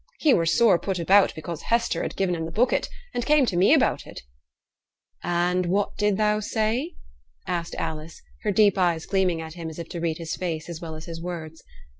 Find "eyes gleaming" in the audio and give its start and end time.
8.79-9.41